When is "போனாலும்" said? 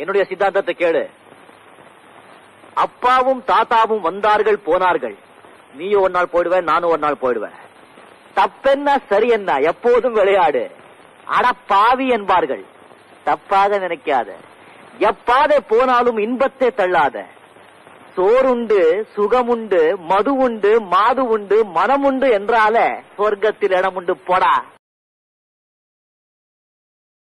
15.68-16.18